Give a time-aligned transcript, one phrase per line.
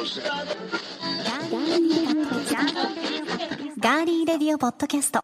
[0.00, 5.22] ガーリーレディオポッドキャスト。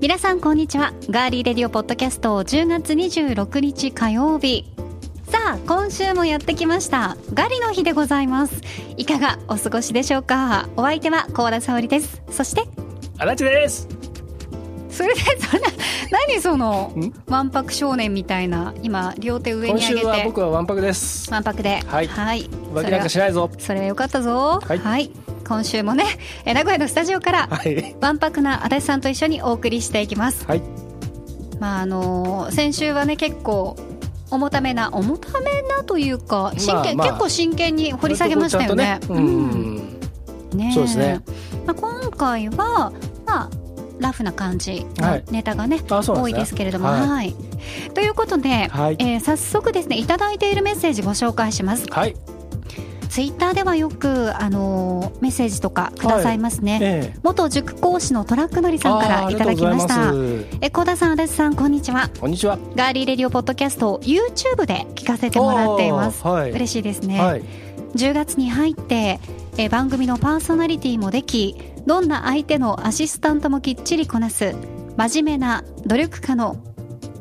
[0.00, 0.92] 皆さんこんにちは。
[1.08, 4.64] ガーリーレディオポッドキャスト10月26日火曜日。
[5.28, 7.16] さあ今週もやってきました。
[7.32, 8.60] ガリの日でございます。
[8.96, 10.68] いかがお過ごしでしょうか。
[10.76, 12.22] お相手は高田沙織です。
[12.28, 12.64] そして
[13.18, 14.01] 足立です。
[15.02, 15.68] それでそんな
[16.10, 16.92] 何その
[17.26, 20.00] わんぱく少年みたいな今両手上に今上げて。
[20.00, 21.30] 週は僕はわんぱくです。
[21.32, 21.80] わんぱくで。
[21.86, 22.06] はい。
[22.06, 23.50] はい、浮気なんかしないぞ。
[23.58, 24.60] それはよかったぞ。
[24.62, 25.10] はい。
[25.46, 26.04] 今週もね
[26.44, 27.96] え名古屋のスタジオからはい。
[28.00, 30.46] わんぱくな足立さんと一緒にお送りしていきます。
[30.46, 30.62] はい。
[31.58, 33.76] まああの先週はね結構
[34.30, 37.06] 重ためな重ためなというか真剣、まあ。
[37.08, 38.98] まあ結構真剣に掘り下げましたよね。
[39.00, 39.20] ちゃんとね。
[39.20, 40.58] うん。
[40.58, 41.20] ねそうですね。
[41.66, 42.92] まあ、今回は
[43.26, 43.50] まあ
[44.02, 45.24] ラフな感じのはい。
[45.30, 46.34] ネタがね、あそうなんですね。
[46.34, 47.00] 多いですけれども、はい。
[47.08, 47.34] はい。
[47.94, 48.96] ということで、はい。
[48.98, 51.86] えー早速ですねいただいているメッセージご紹介します。
[51.90, 52.16] はい。
[53.08, 57.18] ツイッターではよくあのメッセージとかくださいますね、ええ。
[57.22, 60.12] 元塾講師のトラックのりさんからいただきました。
[60.62, 62.08] え小田さん足立さんこんにちは。
[62.18, 62.58] こんにちは。
[62.74, 66.52] ガーリーレディオポッドキャストを YouTube で聞かせてもらっています、はい。
[66.52, 67.42] 嬉しいですね、はい。
[67.96, 69.20] 10月に入って
[69.58, 74.54] えー番組のパーソナリティもできどんな相手のアシスタントもきっちりこなす。
[74.96, 76.56] 真面目な努力家の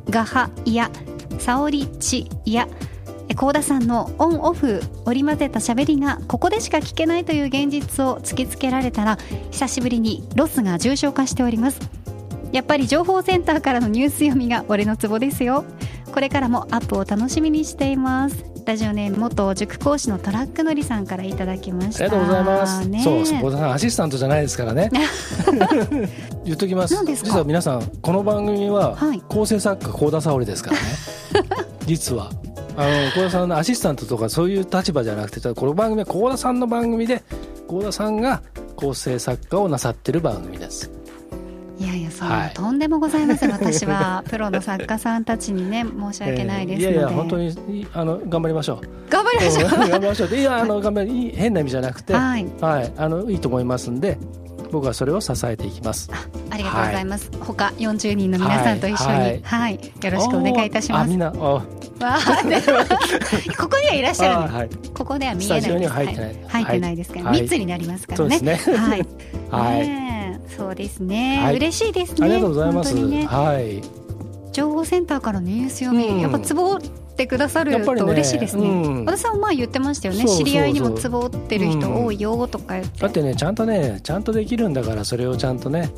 [0.09, 0.91] ガハいや
[1.39, 2.67] 沙織ちいや
[3.29, 9.17] えー高田さんのオンオフ織り交ぜた喋りがここでしか聞けないという現実を突きつけられたら
[9.51, 11.79] 久しぶりにロスが重症化しております。
[12.51, 15.63] やっぱり情報センターからのニュース読みが俺のツボですよ。
[16.11, 18.45] これからもアップを楽しみにしています。
[18.65, 22.05] ラジオネーム元塾講師のトラックのりさんからいただきました。
[22.05, 23.03] ありがとうございます、ね。
[23.03, 24.91] そう小田さんアシスタントじゃないですからね。
[26.45, 26.95] 言っときます。
[27.05, 29.21] 実は皆さんこの番組ははい。
[29.29, 30.83] 構成作家幸田沙織ですからね。
[31.87, 32.29] 実は。
[32.77, 37.21] あの幸田さんのアシスタントとかそういう立場じゃなくてこの番組は幸田さんの番組で
[37.67, 38.41] 幸田さんが
[38.75, 40.89] 構成作家をなさってる番組です
[41.81, 42.51] いやいやそんな、はい。
[42.53, 43.51] とんでもございません。
[43.51, 46.81] 私は プロの作家さんたちにね申し訳ないです。
[46.81, 48.87] ので、えーいやいや本当にいあの頑張りましょう。
[49.09, 49.69] 頑張りましょう。
[49.69, 50.29] 頑張りましょう。
[50.29, 52.45] でいやあの頑張りいい変な意味じゃなくてはい。
[52.61, 54.19] はい、あのいいと思いますんで
[54.71, 56.11] 僕はそれを支えていきます。
[56.51, 59.75] ありがとうございます、他40人の皆さんと一緒に、ははい。
[59.75, 61.01] いよろしくお願いいたします。
[61.01, 61.31] あみんなあ
[63.57, 64.69] ここにはいらっしゃるはい。
[64.93, 65.89] ここでは見えないです。
[65.89, 66.29] 入ってない。
[66.29, 67.41] は入ってないですから、はい。
[67.41, 68.39] 密になりますからね。
[68.39, 68.55] ね。
[68.55, 69.07] はい、
[69.49, 70.00] はい
[70.55, 71.55] そうですね、はい。
[71.55, 72.25] 嬉しいですね。
[72.25, 73.25] ありがとうございます、ね。
[73.25, 73.81] はい。
[74.51, 76.19] 情報センターからのニュース読み、うん。
[76.19, 76.79] やっぱツボっ
[77.15, 78.67] てくださると嬉しいですね。
[78.67, 79.05] うん。
[79.05, 80.25] 私さん前言ってましたよね。
[80.25, 85.91] 知り合いにもツボってる人多いよとか言って、だってねちゃんとねちゃんとできるんだからそれをちゃんとね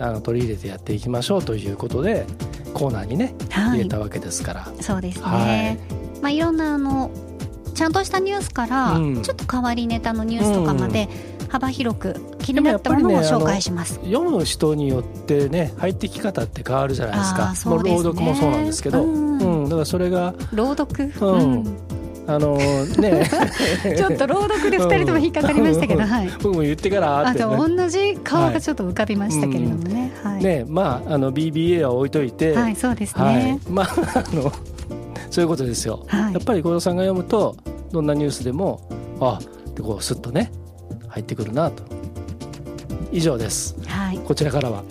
[0.00, 2.24] あの取り入れてやっていきましょうということで
[2.72, 3.78] コーナーにねはい。
[3.78, 5.76] 入れたわけですから、そうですね、は
[6.18, 6.20] い。
[6.22, 7.10] まあいろんなあの
[7.74, 9.22] ちゃんとしたニュースから、うん。
[9.22, 11.08] ちょっと変わりネタのニュースとかまで
[11.48, 18.02] 幅広く気になったものを紹介します、読む人によってね入ってき方って変わるじゃないですあかーそうですね。
[18.02, 21.64] 朗読もそうなんですけど、ううんんだからそれが朗読、うん。
[22.26, 23.28] あのね。
[23.96, 26.06] ちょっと朗読で2人とも引っかかりましたけど、うん。
[26.06, 26.30] はい。
[26.42, 27.56] 僕も言ってからあって、ね。
[27.56, 34.52] 同じ顔がちょっと浮かびましたけれどもね、はい、ねまああの BBA は置いといて、はい、そうですね、はい、まああの
[35.30, 36.34] そういうことですよ、はい。
[36.34, 37.56] やっぱり小田さんが読むと
[37.92, 38.80] どんなニュースでも
[39.20, 39.38] あ
[39.74, 40.52] でこうスッとね
[41.08, 41.82] 入ってくるなと。
[43.12, 43.74] 以上です。
[43.86, 44.82] はい、こちらからは、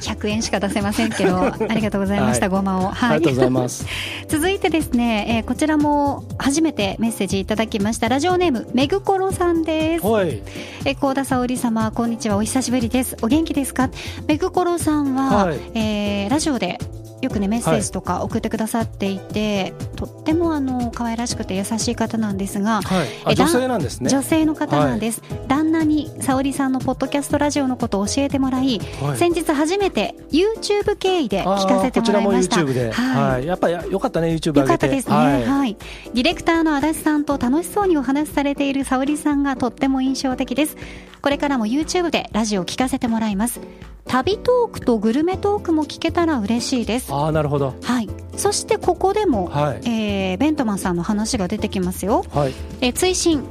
[0.00, 1.38] 100円しか出せませんけど
[1.68, 2.56] ありがとうございました、はい。
[2.56, 3.16] ごまを、はい。
[3.16, 3.84] ありがとうございます。
[4.28, 8.08] 続いてですね、えーこちらも初めてメッセージいただきました。
[8.08, 10.06] ラジオネームめぐころさんです。
[10.06, 10.42] はい。
[10.84, 12.36] えー、高田沙織様こんにちは。
[12.36, 13.16] お久しぶりです。
[13.22, 13.90] お元気ですか？
[14.26, 15.58] めぐころさんは、はい。
[15.74, 16.78] えーラジオで
[17.20, 23.08] よくねメッセージとか送ってくださっていて、とってもあの可愛らしくて優しい方なんですが、はい。
[23.24, 24.10] あえ女性なんですね。
[24.10, 29.16] 女性の方なんです、旦那に沙織さんのポッドキャストラジオのことを教えてもらい、はい。
[29.16, 32.56] 先日初めて YouTube 経由で聞かせてもらいました。
[32.56, 33.32] こちらも YouTube で、はい。
[33.32, 35.22] はい、やっぱりよかったね YouTube 上げてよかったですね、は
[35.58, 35.70] はい。
[35.70, 35.76] い。
[36.14, 40.76] ディレクターの足立さんと楽しそうにお話しされている沙織さんがとっても印象的です。
[41.20, 43.60] これからも YouTube でラジオを聞かせてもらいます。
[44.06, 47.74] 旅トークとグルメトークも聞けたら嬉しいですああなるほど。
[47.82, 48.08] はい。
[48.36, 49.80] そしてここでも、はい。
[49.88, 52.54] えーベントマンさんの話が出てきますよ、はい。
[52.80, 53.42] えー追伸。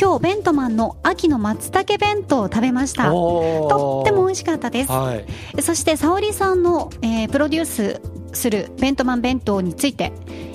[0.00, 3.04] 今日ベントマンの秋の松茸弁当を食べました。
[3.04, 4.90] ととっても美味しかったです。
[4.90, 5.62] はい。
[5.62, 8.00] そして沙織さんの、えープロデュース
[8.32, 10.12] するベントマン弁当について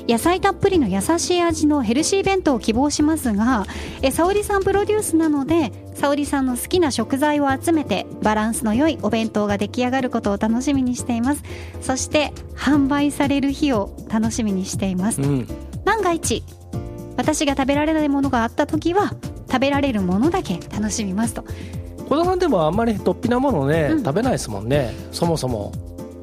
[0.10, 3.68] 野菜たっぷりの優しい味のヘルシー弁当を希望しますが
[4.02, 11.44] え沙織さんプロデュースなので沙織さんの好きな食材を集めてバランスの良いお弁当が出来上がることを楽しみにしています。
[11.82, 15.22] そして販売される日を楽しみにしています。
[15.22, 15.48] うん。
[15.86, 16.44] 万が一
[17.16, 19.14] 私が食べられないものがあった時は
[19.52, 21.44] 食べられるものだけ楽しみますと。
[22.08, 24.04] 小田さんでもあんまり突飛なものね、うん。
[24.04, 24.92] 食べないですもんね。
[25.12, 25.72] そもそも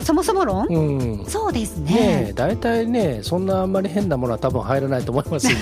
[0.06, 1.24] そもそも論、うん。
[1.26, 2.30] そうですね。
[2.36, 5.56] 大体ねそんなあんまり変なものは多分入らないと思いますんで。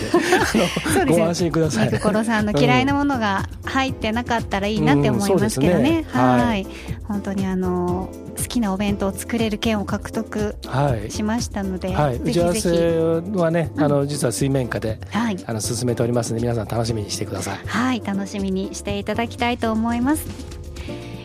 [1.16, 1.86] ご安心ください。
[1.86, 5.82] 肉ころさんの嫌いなものが入ってなかったらいいなって思いますけどね,、うん。
[5.82, 6.04] ね。
[6.08, 6.60] ははい。
[6.60, 6.66] い
[7.08, 11.10] 本当にあの好きなお弁当を作れる券を獲得はい。
[11.10, 12.32] しましたので、はい、打ぜひ。
[12.32, 13.82] ぜち合わせひはね、うん。
[13.82, 15.38] あの実は水面下ではい。
[15.46, 17.58] あの進めておりますので皆さん楽しみにしてください。
[17.66, 20.63] はい、楽しみにしていただきたいと思います。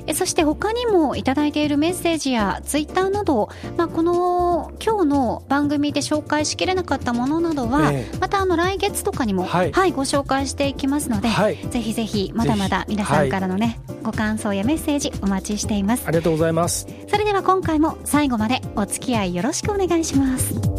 [0.09, 8.17] えそして他にもいただいているメッセージやツイッターなど、まあ、この今日の番組で紹介しきれなかったものなどは、ええ。
[8.17, 16.07] またあの来月とかにも、ははいいご紹介していきますので、はい、ぜひぜひまだまだ皆さんからのね、ご感想やメッセージお待ちしています。
[16.07, 16.87] ありがとうございます。
[17.07, 20.78] それでは今回も最後までお付き合いよろしくお願いします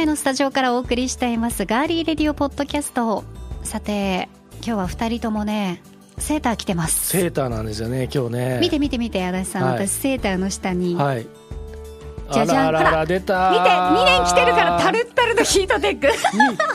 [0.00, 3.22] 名古屋のスタジオからお送りしていますガーリーレディオポッドキャスト
[3.62, 4.30] さて
[4.64, 5.82] 今日は二人ともね
[6.16, 8.58] セーター着てますセーターなんですよね今日ね。
[8.62, 11.26] 見て見て見て足立さん、はい私セーターの下に、はい。
[12.32, 13.50] じゃじゃんあら出た。
[13.50, 16.06] 見て2年着てるからタルッタルのヒートテック。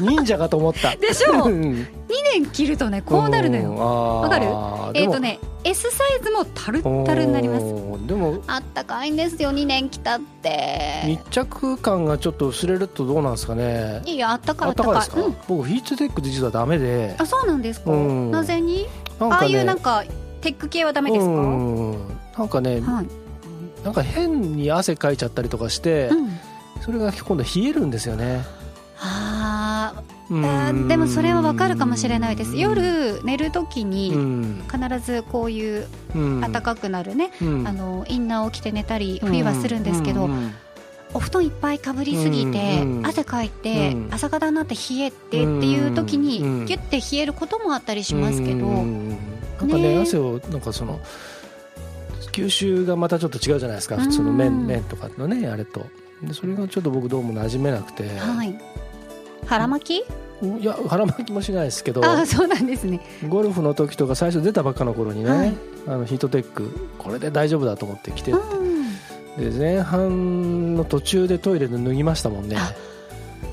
[0.01, 0.95] に忍者かと思った。
[0.95, 1.49] でしょう。
[1.49, 3.73] うん2年着るとねこうなるのよ。
[3.75, 4.45] わわかる？
[4.93, 5.19] えっ、と。
[5.19, 7.63] ね S サイズもタルッタルになります。
[8.07, 11.03] でもあったかいんですよ2年着たって。
[11.07, 14.01] 密着感がちょっと薄れるとどうなんですかね。
[14.05, 15.21] いいよあったかいああったたかいですか？
[15.21, 17.15] うん、僕ヒートテック実はダメで。
[17.17, 18.29] あそうなんですか、うん。
[18.31, 18.89] なぜに、ね。
[19.19, 20.03] ああいうなんか
[20.41, 22.17] テック系はダメですか、うん。
[22.37, 23.07] なんかね、はい、
[23.85, 26.39] なんか変に汗かいちゃったりとかして、うん、
[26.81, 28.43] それが今度冷えるんですよね。
[28.97, 32.53] ああーでもそれはわかるかもしれないです。
[32.53, 32.57] うん。
[32.57, 34.63] 夜寝るときうにん。
[34.71, 36.41] 必ずこういううん。
[36.41, 37.67] 暖かくなるね、うん。
[37.67, 40.27] あのインナーを着て寝たり冬はするんですけど、
[41.13, 44.09] お布団いっぱいかぶりすぎて、汗かいて、うん。
[44.11, 46.65] 朝方になって冷えてっていう時に、うん。
[46.65, 49.09] ギュッて冷えることもあったりしますけど、うん。
[49.59, 49.99] なんかねね。
[50.01, 50.99] 汗をなんかその
[52.35, 53.95] 吸収がまたちょっと違うじゃないですか。
[53.95, 54.01] うん。
[54.01, 55.85] 普通の麺麺とかのねあれと。
[56.21, 58.59] でそれがちょっと僕どうも馴染めなくて、はい。
[59.45, 60.05] 腹巻き？
[60.43, 62.03] いや腹巻きもしないですけど。
[62.03, 62.99] ああそうなんですね。
[63.29, 65.53] ゴルフの時とか最初出たばっかの頃にね、はい。
[65.87, 69.41] あのヒートテックこれで大丈夫だと思って着てうって。
[69.47, 69.51] ん。
[69.51, 72.57] で前半の途中でトイレで脱ぎましたもんね。
[72.57, 72.73] あ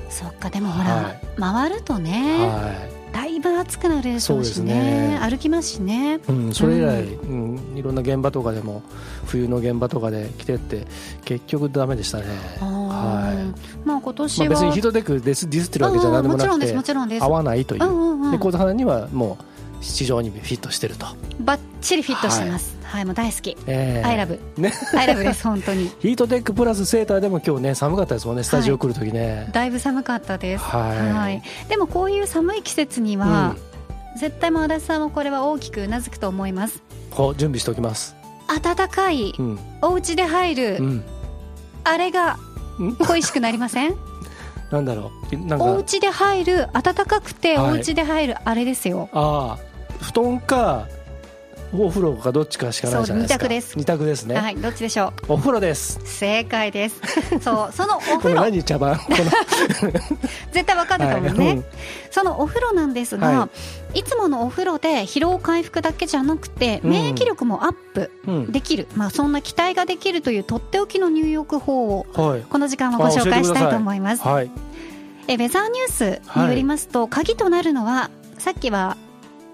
[0.09, 0.51] そっか。
[0.51, 1.21] でもほら、はい。
[1.39, 3.02] 回るとね、は
[3.63, 5.11] 暑くなるでしょうしそうですね。
[5.11, 6.17] ね歩きますしね。
[6.17, 7.73] い、うん、それ以来、うん。
[7.77, 8.83] いろんな現場とかでも
[9.27, 10.87] 冬の現場とかで着てって
[11.25, 12.25] 結局ダメでしたね。
[12.59, 13.53] は
[13.85, 17.85] まあ今年まあ、は、別にヒートテックディスディスってるわけじゃ何でもなくてもちろんです合わないという。
[17.85, 18.31] う、んうんうん。
[18.33, 21.07] で小田さんにはもう市場にフィットしてると、
[21.41, 22.77] バッチリフィットしてます。
[22.85, 23.57] はい、もう大好き。
[23.67, 24.09] えー。
[24.09, 24.73] I love ね。
[24.97, 25.91] I love です本当に。
[26.01, 29.49] ヒートテックプラスセーターでも今日ね寒かったですもんねスタジオ来る時ね。
[29.53, 30.65] だいぶ寒かったです。
[30.65, 31.43] はい。
[31.69, 33.55] でもこういう寒い季節には、
[34.19, 36.83] 絶対もう足立さんもこれは大きくうなずくと思います。
[37.11, 38.15] こう準備しておきます。
[38.63, 39.59] 暖かいうん。
[39.81, 41.05] お家で入る、うん。
[41.85, 42.39] あれが
[42.79, 42.97] ん。
[42.97, 43.97] 恋しくなりません？
[44.71, 45.37] なんだろう。
[45.47, 45.65] なんか。
[45.65, 47.71] お家で入る暖かくてはい。
[47.71, 50.05] お家で入るあれですよ、ああ。
[50.05, 50.87] 布団か
[51.75, 53.45] お風呂かどっちかしかないじゃないですか。
[53.45, 53.79] 二択です。
[53.79, 55.99] 二択ですね、はいどっちでしょお風呂です。
[56.03, 57.01] う正解です。
[57.41, 58.41] そうそのお風呂。
[58.43, 59.01] 何茶番？
[60.53, 61.65] 絶対わかるかもね、はいうん。
[62.11, 63.49] そのお風呂なんですが、、は
[63.95, 64.03] い。
[64.03, 66.91] つものお風呂で疲労回復だけじゃなくてうん。
[66.91, 68.53] 免疫力もアップうん。
[68.53, 72.43] できる、まあ、そんな期待ができるというとっておきの入浴法をはい。
[72.43, 74.23] この時間はご紹介したいと思います。
[74.23, 74.51] はい。
[75.29, 78.97] えウェザーニュースによりますと、鍵となるのはさっきは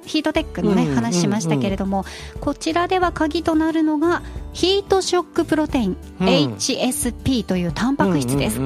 [0.09, 2.05] ヒートテックのね、うん話しましたけれども、
[2.41, 4.23] こちらでは鍵となるのが
[4.53, 6.27] ヒートショックプロテイン、うん。
[6.27, 8.61] HSP というタンパク質です、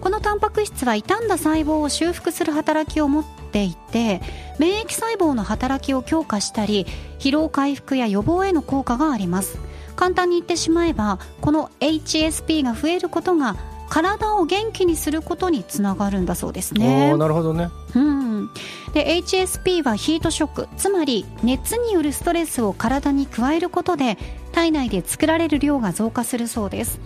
[0.00, 4.20] このタンパク質は傷んだ細胞を修復する働きを持っていて
[4.58, 6.86] 免疫細胞の働きを強化したり
[7.18, 9.58] 疲労回復や予防への効果があります。
[9.96, 13.56] 簡単に言ってしまえばこの HSP が増えることが
[13.90, 17.14] 体を元気にすることにつながるんだそうですね。
[17.16, 17.68] なるほどね。
[17.94, 18.50] うん、
[18.94, 24.16] で HSP はヒートショックつまり熱によるストレスを体に加えることで
[24.52, 27.00] 体内で作られる量が増加するそうです。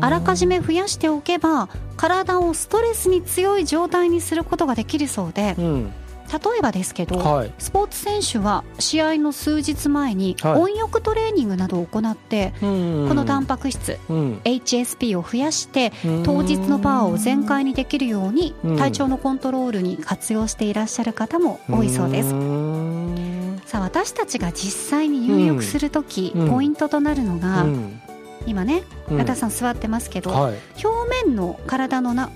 [0.00, 5.92] あらかじめ増やしておけば体をストレスに強い状態にすることができるそうでうん
[6.32, 7.52] 例えばですけど、はい。
[7.58, 10.60] スポーツ選手は試合の数日前にはい。
[10.60, 14.40] 温浴トレーニングなどを行って、このタンパク質うん。
[14.44, 16.22] HSP を増やしてうん。
[16.22, 18.76] 当日のパワーを全開にできるようにうん。
[18.76, 22.30] 体調のコントロールに活用していらっしゃる方も多いそうです。
[22.30, 26.50] さあさ私たちが実際に入浴するとき、うん。
[26.50, 28.00] ポイントとなるのが、うん。
[28.46, 29.18] 今ねうん。
[29.18, 30.54] 中田さん座ってますけど、はい。
[30.84, 32.30] 表面の体のな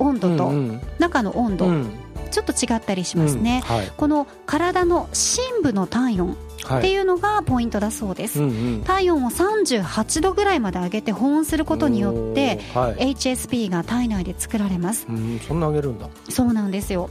[0.00, 0.80] 温度とうん。
[0.98, 1.90] 中の温度、うん
[2.28, 3.92] ちょっと違ったりしますね、うんはい。
[3.96, 6.78] この体の深部の体温はい。
[6.78, 8.82] っていうのがポイントだそうです、うんうん。
[8.84, 13.14] 体温を38度ぐらいまで上げて保温することによってはい。
[13.14, 15.06] HSP が体内で作られます。
[15.08, 16.08] うんそんな上げるんだ。
[16.28, 17.10] そうなんですよ。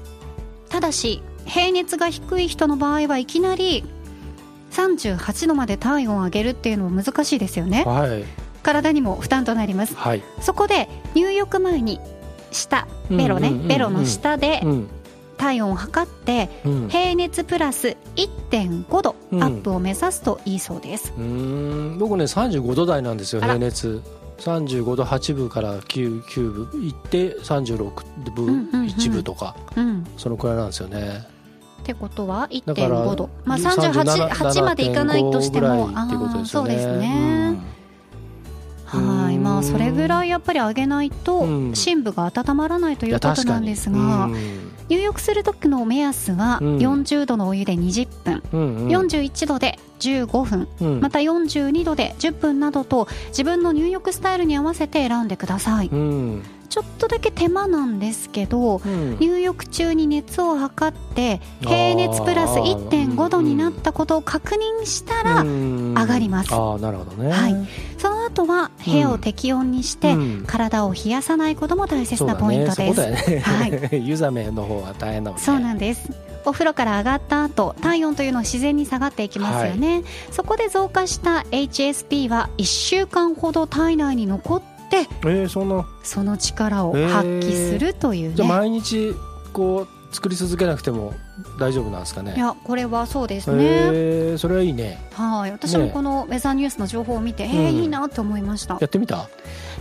[0.69, 3.85] ただし平熱が低い人の場合はいきなり
[4.71, 7.83] 38度まで体温を上げるっていうのも難しいですよね。
[7.85, 8.23] はい。
[8.63, 9.95] 体にも負担となります。
[9.95, 10.21] はい。
[10.41, 11.99] そこで入浴前に
[12.51, 13.67] 下ベロね、うんうんうんうん。
[13.69, 14.89] ベロの下でうん
[15.37, 16.89] 体温を測ってうん。
[16.89, 19.41] 平熱プラス1.5度アうん。
[19.41, 21.97] ップを目指すといいそうです、うーん。
[21.99, 24.01] 僕ね35度台なんですよ平熱。
[24.39, 26.83] 35度8分から 9, 9分。
[26.85, 28.85] いって36分うんうんうん。
[28.85, 29.55] 1分とか。
[29.75, 31.25] うん、そのくらいなんですよね。
[31.81, 36.75] ってことはだから1.5度、まあ、38 8までいかないとしても37.5ぐらいっていうことですよね。
[36.75, 37.59] あーそうですね、
[38.85, 39.37] はい。
[39.37, 41.75] まあそれぐらいやっぱり上げないとうん。
[41.75, 44.29] 深部が温まらないとうんいうことなんですが、
[44.89, 46.77] 入浴する時の目安はうん。
[46.77, 48.87] 40度のお湯で20分、うんうん。
[48.87, 50.67] 41度で15分。
[50.81, 51.01] うん。
[51.01, 55.89] また42度で10分などと自分の入浴スタイルに合わせて選んでください。
[55.91, 59.17] うんちょっとだけ手間なんですけどうん。
[59.19, 66.53] 入浴中に熱を測って平熱プラス1.5度になったことを確認したら上上がります。
[66.53, 67.31] ああなるほどね。
[67.31, 67.55] はい。
[67.97, 70.43] その後は部屋を適温にしてうん。
[70.45, 73.01] 体を冷やさないことも大切なポイントです。
[73.01, 75.45] ねね、は 湯冷めの方が大変だもんね。
[75.45, 76.11] そうなんです。
[76.45, 85.85] お風呂から上がった後体温というのは自然に下がっていきますよね、そこで増加した HSP は1週間ほど体内に残ってえー、そんな。
[86.03, 89.13] その力を発揮するというじゃあね、毎日
[89.53, 91.13] こう作り続けなくても
[91.59, 92.35] 大丈夫なんですかね？
[92.35, 95.05] いやこれはそうですね、えー、それはいいね。
[95.13, 95.51] はい。
[95.51, 98.77] 私もこのウェザーニュースの情報を見て、えーうんいいなって思いました。
[98.79, 99.27] やってみた？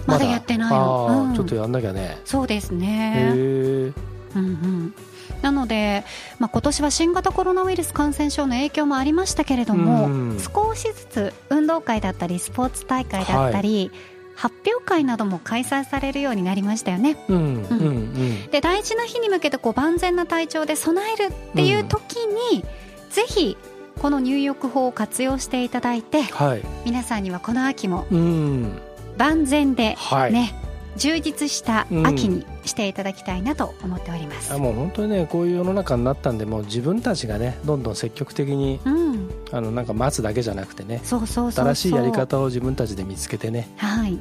[0.07, 1.27] まだやってないの。
[1.29, 1.35] うん。
[1.35, 2.19] ちょっとやんなきゃね。
[2.25, 3.93] そうですへねえ
[4.35, 4.95] うんうん。
[5.43, 6.05] なので、
[6.39, 10.39] まあ、今年は新型コロナウイルス感染症の影響もありましたけれども、うん。
[10.41, 13.91] 少しずつ運動会だったりスポーツ大会だったり、
[14.37, 17.17] 発表会なども開催されるようになりましたよね。
[17.29, 18.47] うんうんうん。
[18.51, 22.63] で大事な日に向けてこう万全な体調で備えるっていう時に、
[23.11, 23.57] ぜひ
[24.01, 26.63] この入浴法を活用していただいてはい。
[26.85, 28.79] 皆さんにはこの秋もうん。
[29.17, 30.53] 万全ではい、ね、
[30.97, 34.53] 充実した秋にしていただきたいなと思っております。
[34.53, 44.19] あもう本当にねこういう世の中になったんでもう自分たちがねどんどん積極的にうん、あのなんか待つだけじゃなくてね新しいやり方を自分たちで見つけてねはい、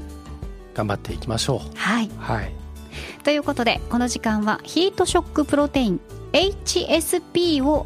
[0.73, 1.77] 頑張っていきましょう。
[1.77, 2.51] はい、はい。
[3.23, 5.99] ということでこの時間はヒートショックプロテイン
[6.33, 7.85] HSP を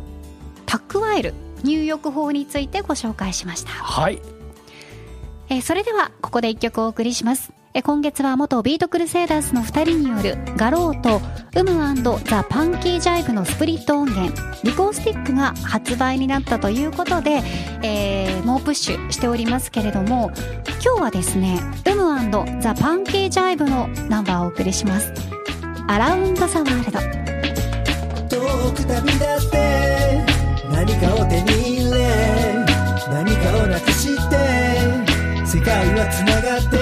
[0.65, 4.22] 蓄える入浴法についてご紹介しました、はい。
[5.50, 11.21] えーそれではここで一曲お送りしますえ今月は元ビートクルセイダーズの2人によるガローと
[11.59, 11.79] ウム
[12.25, 14.33] ザ・パンキージャイブのスプリット音源。
[14.63, 17.41] リコースティックが発売になったということで、
[17.83, 20.31] えー猛プッシュしておりますけれども
[20.83, 25.13] 今日はですねウムザ・パンキージャイブのナンバーをお送りします。
[25.88, 26.99] アラウンド・ザ・ワールド。
[28.29, 30.25] 遠く旅立って
[30.71, 32.65] 何かを手に入れ
[33.11, 34.35] 何かをなくして
[35.45, 36.78] 世界はつながって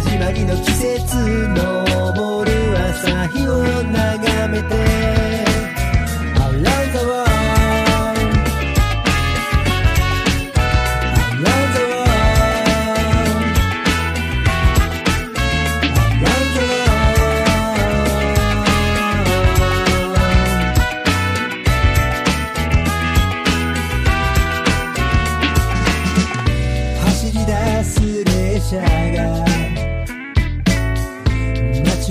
[0.00, 1.16] 始まりの季節。
[1.56, 5.47] 昇る朝日を眺めて。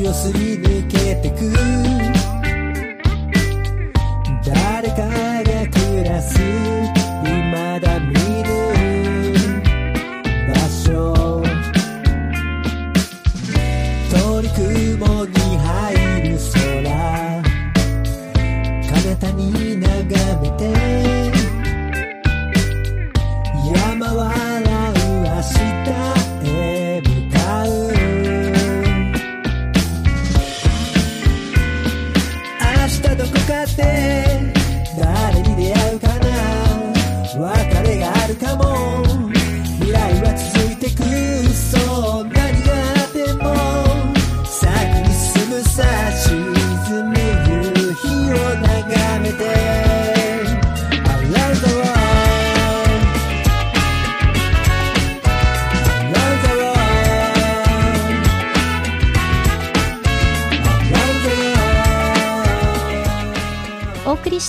[0.06, 1.87] をすり抜けてく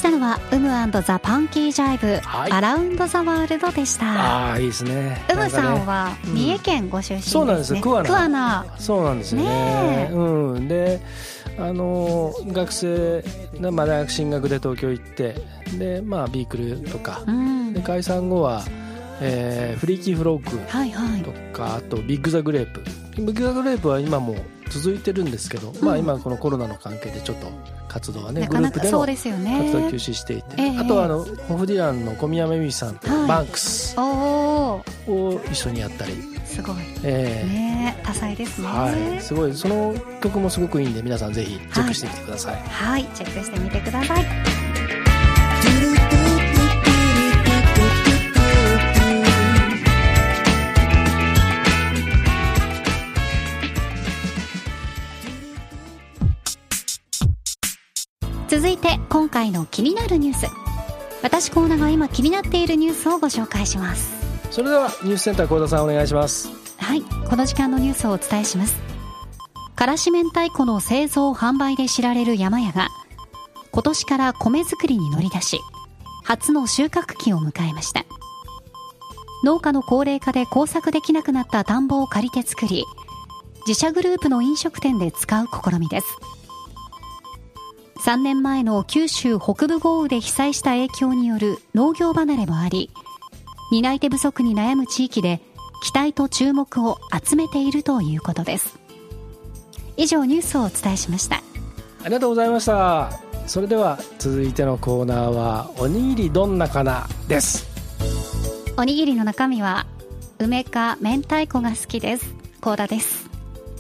[0.09, 2.53] したのはウムザ・パンキージャイブ、はい。
[2.53, 4.07] アラウンド・ザ・ワールドでした。
[4.07, 5.23] ああいいですね。
[5.31, 6.35] ウムさんはうん。
[6.35, 7.81] 三重県ご出身ですね、そうなんですよ。
[7.83, 8.67] 桑名。
[8.79, 9.49] そうなんですよね。
[9.49, 10.15] ねえ。
[10.15, 10.69] うん。
[10.69, 11.01] で
[11.59, 13.23] あの学生
[13.61, 15.35] でまあ大学進学で東京行って
[15.77, 17.23] でまあビークルとか。
[17.27, 17.75] うん。
[17.75, 18.63] で解散後は、
[19.21, 21.23] えーフリーキーフロッグはいはい。
[21.23, 22.83] とかあとビッグ・ザ・グレープ。
[23.17, 24.37] ビッグ・ザ・グレープは今も
[24.69, 26.01] 続いてるんですけど、まあうん。
[26.01, 27.47] 今このコロナの関係でちょっと
[27.89, 30.79] 活動はねグループでの活動を休ね止していて、ええ。
[30.79, 33.29] あとはあのホフディランの小宮山由依さんとはい。
[33.29, 34.83] バンクスを
[35.51, 36.13] 一緒にやったり、
[36.45, 36.77] すごい。
[37.05, 37.49] ええ。
[37.49, 38.69] ね多彩ですね。
[38.69, 39.55] はい、すごい。
[39.55, 43.05] その曲もすごくいいんで皆さんぜひチェックしてみてください、はい。
[43.15, 45.08] チェックしてみてください
[58.49, 60.47] 続いて今回の気になるニュース。
[61.23, 64.11] 私コーナが今気になっているニュースをご紹介します。
[64.51, 66.49] それではニュースセンター幸田さんお願いします。
[66.79, 68.81] はいこの時間のニュースをお伝えします。
[69.77, 72.89] からし明太子の製造販売で知られる山屋が
[73.71, 75.61] 今年から米作りに乗り出し
[76.25, 78.07] 初の収穫期を迎えました。
[79.45, 82.85] 農家の高齢化で耕作できなくなった田んぼを借りて作り
[83.67, 86.07] 自社グループの飲食店で使う試みです
[88.05, 92.91] 3年前の九州北部豪雨で被災した影響による農業離れもあり
[93.71, 95.41] 担い手不足に悩む地域で
[95.83, 98.79] 期待と注目を集めているということです。
[99.97, 101.37] 以上ニュースをお伝えしました。
[101.37, 103.11] ありがとうございました。
[103.47, 107.67] それでは続いてのコーナーはおにぎりどんなかなです。
[108.77, 109.87] おにぎりの中身は
[110.39, 112.35] 梅か明太子が好きです。
[112.61, 113.29] 高田です。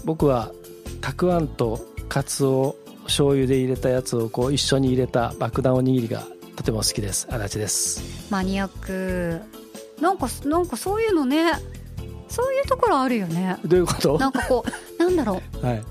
[0.04, 0.52] 僕は
[1.00, 2.76] たくあんとカツオ
[3.08, 6.24] 醤油で入れたやつをこう一緒に入れた爆弾おにぎりが
[6.56, 7.26] とても好きです。
[7.30, 8.30] 足立です。
[8.30, 9.40] マニアック。
[10.00, 11.52] なんかなんかそういうのね
[12.28, 13.56] そういうところあるよね。
[13.64, 14.18] どういうこと？
[14.18, 14.64] なんかこ
[14.98, 15.66] うなんだろう。
[15.66, 15.82] はい。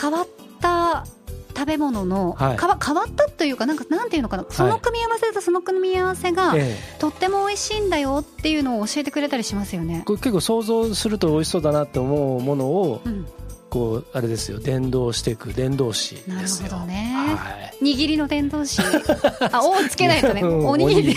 [0.00, 0.26] 変わっ
[0.60, 1.04] た
[1.56, 2.56] 食べ物の、はい。
[2.56, 4.46] かわ変わったというかなんかなんていうのかな。
[4.48, 10.00] その組み合わせとその組み合わせが、えとっても美味しいんだよっていうのを教えてくれたりしますよね。
[10.02, 13.26] え、これ結構想像すると美味しそうだなって思うものをうん、
[13.70, 16.68] こうあれですよ伝導していく伝道師ですよ。
[16.68, 17.12] なるほどね。
[17.14, 17.50] は
[17.80, 17.84] い。
[17.84, 18.80] 握りの伝道師。
[19.52, 20.40] あ「お」をつけないとね。
[20.40, 20.66] うん。
[20.66, 21.14] おにぎり。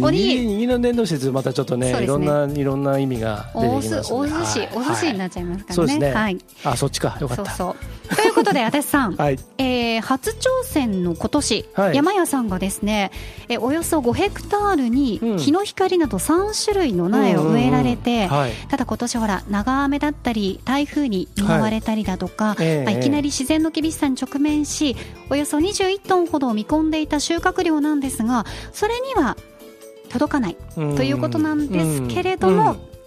[0.00, 0.38] おにぎり。
[0.48, 4.68] 握り握りの伝道師ってまたちょっとねいろんないろんな意味が出てきますお寿司、はい。
[4.74, 6.12] お寿司になはっちゃいますからね,、そうですね。
[6.12, 6.38] はい。
[6.64, 7.16] あそっちか。
[7.20, 7.44] よかった。
[7.46, 7.76] そうそう
[8.16, 9.38] ということで 足立さん、はい。
[9.58, 11.96] えー初挑戦の今年、はい。
[11.96, 13.10] 山屋さんがですね、
[13.48, 15.38] えーおよそ5ヘクタールにうん。
[15.38, 18.28] 日の光など3種類の苗を植えられて、
[18.68, 24.96] ただ今年ほら長雨だったり台風に見舞われたりだとか、ええまあいきなり自然の厳しさに直面し
[25.30, 29.36] およそ21トンほどを見込んでいた収穫量なんですがそれには
[30.10, 30.96] 届かないうん。
[30.96, 32.97] ということなんですけれどもうん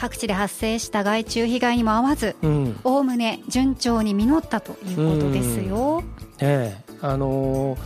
[0.00, 2.80] 各地で発生した害虫被害にも合わずうん。
[2.84, 6.02] おおむね順調に実ったということですよ。
[6.38, 6.94] ええ。
[7.02, 7.78] あのー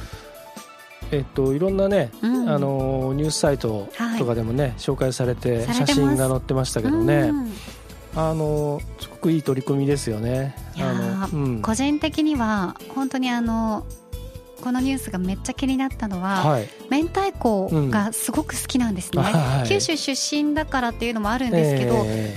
[1.11, 2.49] えっといろんなね、うん。
[2.49, 7.53] あのーニュースサイトとかでもね、紹介されて写真が載ってましたけどね、うん。
[8.15, 10.55] あのーすごくいい取り組みですよね。
[10.79, 11.63] あのうん。
[11.63, 13.85] 個人的には本当にあの
[14.65, 22.35] このニュースがめっちゃ気になったのは、はい、明太子がすごく好きなんですね、 はい九州出身だからっていうのもあるんですけど、え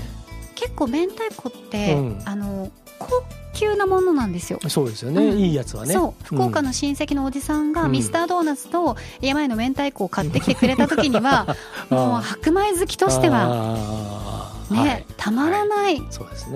[0.56, 2.22] 結構明太子って、うん。
[2.26, 4.60] あの高級なものなんですよ。
[4.66, 5.40] えそうですよね、うん。
[5.40, 5.94] いいやつはね。
[5.94, 6.24] そう。
[6.24, 7.92] 福岡の、の親戚のおじさんがうん。
[7.92, 11.56] ミスタードーナツと山への明太子を買ってきてくれた時には、
[11.90, 14.17] もう白米好きとしては
[14.70, 16.08] はね、たまらないね。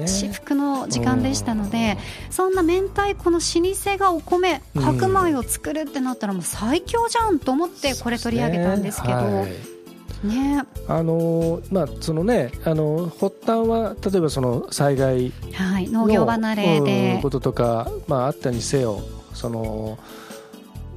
[0.07, 1.97] 至福の時間でしたので、
[2.29, 4.81] そんな明太子の老舗がお米うん。
[4.81, 10.27] 白米を作るってなったらもう最強じゃんと思ってこれ取り上げたんですけどはい。
[10.27, 10.63] ね。
[10.87, 19.01] あのーまあそのねあの発端は例えばその災害はい、の農業離れうんでこととかまああったにせよ
[19.33, 19.97] その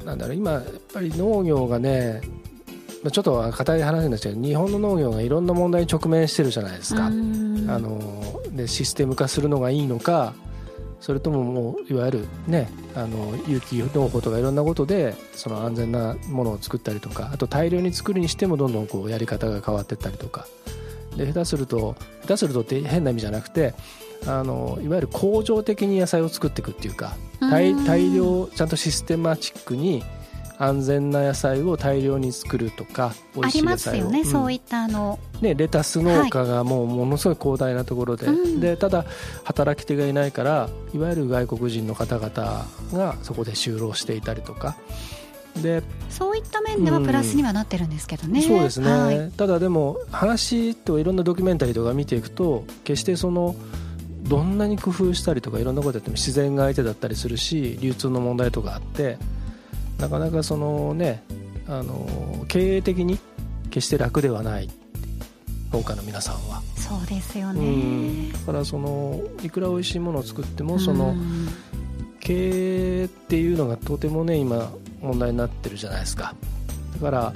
[0.05, 2.44] なんだろう今やっぱり農業がねまあ
[3.11, 7.09] ちょっと硬い話なんですけど日本の農業がいろんな問題に直面してるじゃないですか。
[7.09, 7.67] うん。
[7.69, 10.35] あのでシステム化するのがいいのか
[11.01, 20.47] それとももういわゆるねあの有機農法とかいろんなことでその安全なものを作ったりとかあと大量に作るにしてもどんどんこうやり方が変わっていったりとか。
[21.17, 23.75] で下手すると下手するとって変な意味じゃなくて
[24.27, 27.73] あのいわゆる工場的に野菜を作っていくっていうか大
[28.13, 30.03] 量ちゃんとシステマチックに
[30.59, 34.25] 安全な野菜を大量に作るとか美あ味しいりますよね、野菜をん。
[34.27, 35.19] そういったあの。
[35.41, 38.61] ね、レタス農家がもうものすごい広大なところで,、うん。
[38.61, 39.05] でただ
[39.45, 44.77] 働き手がいないからいわゆる外国人の方々がそこで就労していたりとか。
[45.63, 49.31] でそういった面ではプラスにはなってるんですけどね、そうですね、はい。
[49.37, 53.55] ただでも話といろんなドキュメンタリーとか見ていくと決してその
[54.25, 59.17] どんなに工夫したりとかいろんなことやっても自然が相手だったりするし流通の問題とかあって
[59.99, 61.23] なかなかそのね
[61.69, 63.19] あの経営的に
[63.71, 64.69] 決して楽ではない
[65.73, 67.61] 農家の皆さんは、そうですようね
[68.29, 68.33] ん。
[68.33, 71.49] だからそのいくら美味しいものを作ってもそのうん
[72.21, 76.35] 経営っていうのがとてもね今問題になってるじゃないですか。
[76.95, 77.35] だから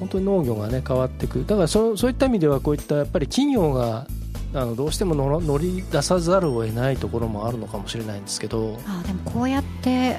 [0.00, 4.06] 本当に農業がね変わっていくだからそそういった意味ではこういったやっぱり企業が
[4.54, 8.78] あのどうしても乗り出さざるを得ないところもあるのかもしれないんですけど。
[8.86, 10.18] あでもこうやって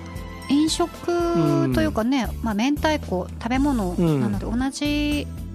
[0.49, 0.89] 飲食
[1.73, 5.46] というかね、まあ、明太子食べ物うんなので同じ食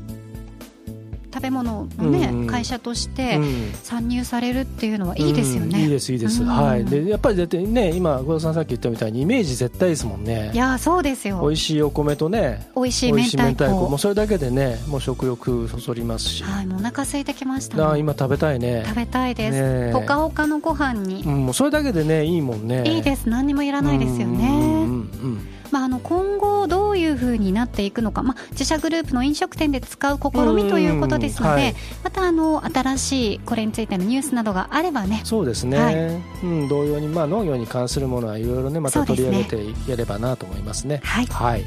[1.42, 2.46] べ物のね、うん。
[2.46, 3.72] 会社としうてん。
[3.82, 5.84] 参入されるっていうのはいいですよね、うん。
[5.84, 6.48] いいですいいです、うん。
[6.48, 6.84] はい。
[6.84, 10.50] でやっぱりだってね今小田さんさっき言ったみたいにイメージ絶対ですもんね。
[10.54, 11.40] いやそうですよ。
[11.42, 13.88] 美味しいお米とね美味しい明太子。
[13.88, 18.84] もうそれだけでねもう食欲そそりますし、はいもうお腹空いてきましたなあ今食べたいね。
[18.86, 22.84] 食べたいです、ほかほかのご飯に、うん、もうそれだけでねいいもんね。
[22.86, 23.28] いいです。
[23.28, 24.88] 何にもいらないですよね、うんうんう
[25.28, 31.74] んまあ、あの今後どういうふうになっていくのか、まあ、自社グループの飲食店で使う試みということですので、うんはい。
[32.04, 35.22] またあの新しいこれについてのニュースなどがあればね。
[35.24, 35.96] そうですね、はい。
[35.96, 41.00] うん、同様に、まあ、農業に関するものはいろいろねまた取り上げてやればなと思いますね。
[41.02, 41.26] はい。
[41.26, 41.64] はい。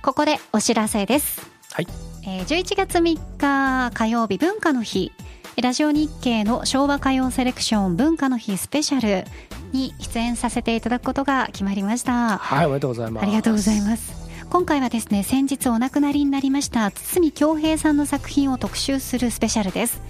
[0.00, 1.86] ここでお知らせです、はい。
[2.22, 5.12] えー11月3日火曜日文化の日
[5.60, 9.24] ラジオ日経の昭和歌謡セレクション文化の日スペシャル
[9.72, 12.38] に出演させていただくことが決まりました。
[12.38, 13.22] はいおめでとうございます。
[13.24, 14.14] ありがとうございます。
[14.50, 20.00] 今回はですね先日お亡くなりになりました堤恭平さんの作品を特集するスペシャルです。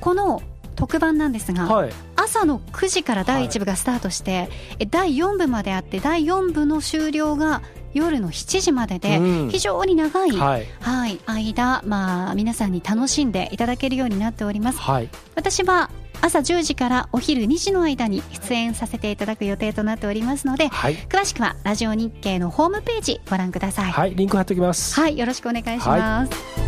[0.00, 0.42] この
[0.74, 1.90] 特番なんですが、はい。
[2.16, 7.62] 朝の9時から第1部がスタートして、え第4部まであって第4部の終了が
[7.96, 9.50] 夜の7時までで、うん。
[9.50, 10.66] 非常に長い、はい。
[10.80, 14.78] はい間、まあ、皆さんに楽しんでいただけるようになっております。
[14.78, 15.08] はい。
[15.34, 15.90] 私は
[16.22, 20.94] 朝10時からお昼2時の間に出演させていただく予定となっておりますのではい。
[21.08, 23.92] 詳しくはラジオ日経のホームページご覧ください。
[23.92, 24.98] はいリンク貼っておきます。
[24.98, 26.30] はい、よろしくお願いします。
[26.30, 26.65] 届い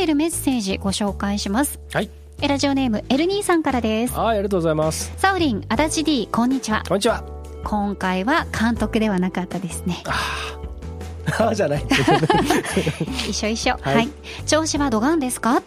[0.00, 1.78] ているメッセージご紹介します。
[1.92, 2.08] はい
[2.42, 4.14] えラジオネームエルニーさんからです。
[4.14, 6.82] はいありがとうございますサウリン、足立 D、こんにちは。
[6.88, 7.22] こんにちは
[7.64, 10.02] 今回は監督ではなかったですね。
[10.06, 11.84] ああじゃない
[13.28, 13.74] 一緒一緒。
[13.82, 14.08] はいはい。
[14.46, 15.62] 調子はドガンですか？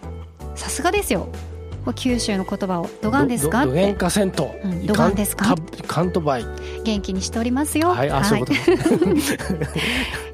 [0.56, 1.28] さすがですよ。
[1.96, 3.60] 九州の言葉をドガンですか？
[3.60, 5.46] っどどどげんてかせんと、うんどがんですか？
[5.50, 6.46] かカントバイ
[6.84, 7.90] 元気にしておりますよ。
[7.90, 8.60] はいあ、そういうこと。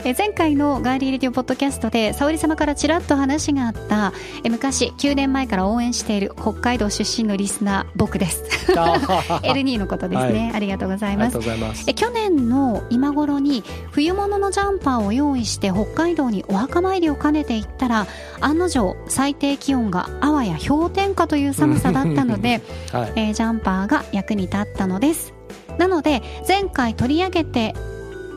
[0.06, 4.14] え前回のガーリーレディオポッドキャストで沙織様からちらっと話があった
[4.46, 8.44] え昔9年前から応援している北海道出身のリスナー僕です。
[8.78, 9.40] あー。
[9.52, 11.38] L2 のことですね、はありがとうございます。
[11.38, 11.86] ます。
[11.88, 18.08] え去年の今頃に冬物のジャンパーを用意して北海道にお墓参りを兼ねて行ったら
[18.40, 23.14] 案の定最低気温があわや氷点下という寒さだったので はい。
[23.16, 25.39] えージャンパーが役に立ったのです
[25.80, 27.74] なので前回取り上げて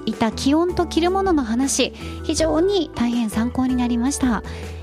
[0.06, 1.92] いた気温と着るものの話
[2.24, 4.42] 非常に大変参考になりました、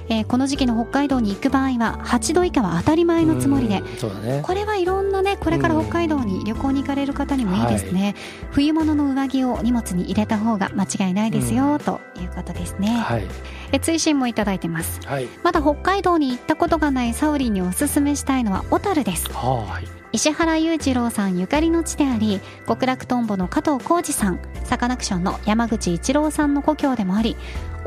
[0.10, 4.42] えーこの時期の北海道に行く場合は8度以下は当たり前のつもりでね。
[4.44, 8.16] これはいろんなねこれから北海道に旅行に行かれる方にもいいですね、
[8.52, 13.24] 冬物の上着を荷物に入れた方が間違いないですよ、ということですね、はい。
[13.72, 15.00] え追伸もいただいてます。
[15.06, 15.28] はい。
[15.44, 19.32] まだ北海道に行ったことがないサオリンにおすすめしたいのは小樽です。
[19.32, 19.88] はい。
[20.12, 24.40] 石原裕次郎さんゆかりの地であり極楽とんぼの加藤浩二さん。
[24.64, 27.36] サカナクションの山口一郎さんの故郷でもあり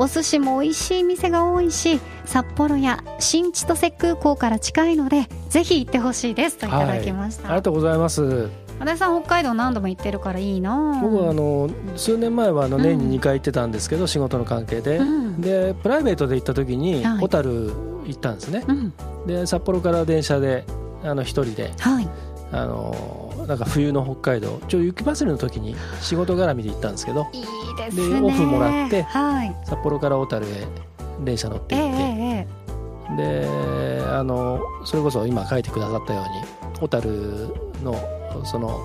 [0.03, 6.59] お寿司も美味しい店が多いし札幌や新千歳空港から近いのでぜひ行ってほしいです。
[6.59, 8.51] といただきました、ありがとうございます。
[8.81, 15.41] 和田さん北海道何度も行ってるからいいな僕はあの数年前はあの年に2回行ってたんですけど、仕事の関係で、うん。
[15.41, 17.21] でプライベートで行った時にはい。
[17.21, 17.71] 小樽
[18.07, 18.93] 行ったんですね、うん。
[19.29, 20.65] で札幌から電車で
[21.05, 22.09] あの一人ではい。
[22.51, 27.45] あのなんか冬の北海道ちょ雪祭りの時に仕事絡みで行ったんですけどいい
[27.77, 28.21] ですね。
[28.21, 29.57] でオフもらってはい。
[29.65, 30.67] 札幌から小樽へ
[31.25, 33.47] 電車乗ってええ行って、ええ。
[33.99, 37.11] であのそれこそ今書いてくださったように小樽
[37.83, 37.95] の
[38.45, 38.81] その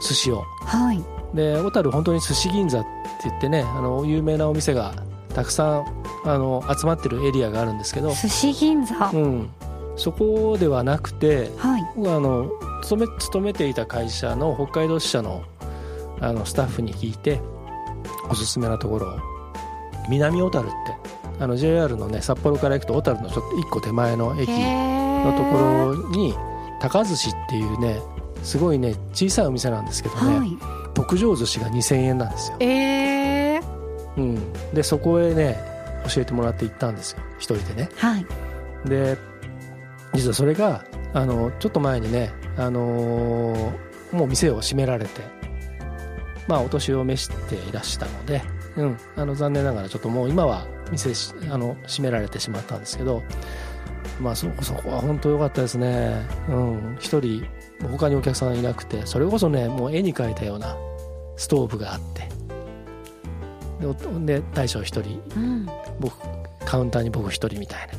[0.00, 0.42] 寿司を。
[0.64, 1.02] はい。
[1.34, 2.88] で小樽本当に寿司銀座って
[3.24, 4.94] 言ってねあの有名なお店が
[5.34, 5.84] たくさん
[6.24, 9.50] あの集まってるエリアがあるんですけど、寿司銀座、うん、
[9.96, 11.82] そこではなくてはい。
[11.82, 12.50] あの
[12.84, 15.42] 勤め勤めていた会社の北海道支社の
[16.20, 17.40] あのスタッフに聞いて
[18.30, 19.18] おすすめなところを
[20.08, 20.74] 南小樽って
[21.40, 26.34] あの JR のね札幌から行くと小樽のちょっと1個手前の駅のところに
[26.80, 28.00] 高寿司っていうね
[28.42, 30.50] すごいね小さいお店なんですけどね、はい。
[30.92, 33.62] 特上寿司が2000円なんですよ、えー、
[34.16, 35.58] うん、でそこへね
[36.14, 37.22] 教えてもらって行ったんですよ。
[37.38, 37.88] 一人でね。
[37.96, 38.26] はい。
[38.84, 39.16] で
[40.12, 45.22] 実はそれがあのちょっと前にね、あのーもう店を閉められて
[46.46, 48.42] まあお年を召していらしたので、
[48.76, 53.22] うん、あの残念ながらちょっともう今は店しあの閉められてしまったんですけど
[54.20, 56.26] まあそそこは本当良かったですね。
[56.48, 57.44] うん一人
[57.82, 60.76] 他にお客さんいなくてそれこそねもう絵に描いたような
[61.36, 62.28] ストーブがあって
[63.80, 65.66] でおで大将一人うん、
[65.98, 66.16] 僕
[66.64, 67.94] カウンターに僕一人みたいな。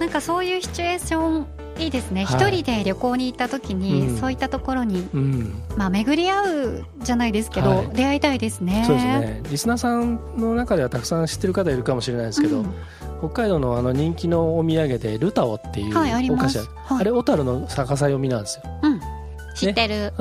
[0.00, 2.24] なんかそういうシチュエーションいいですね。
[2.24, 2.62] 一、はい。
[2.62, 4.16] 人で旅行に行った時に、うん。
[4.18, 5.62] そういったところに、うん。
[5.76, 7.88] まあ、巡り合うじゃないですけど、はい。
[7.88, 8.84] 出会いたいですね。
[8.86, 9.42] そうですね。
[9.50, 12.74] リスナーさんの中ではたくさん知ってる方いるかもしれないですけど、うん。
[13.18, 15.90] 北海道のあの人気のお土産でルタオっていう
[16.32, 16.68] お菓子ある。
[16.84, 17.00] はい。
[17.00, 18.70] あれ小樽の逆さ読みなんですよ。
[18.82, 19.00] うん。
[19.54, 20.12] 知ってる、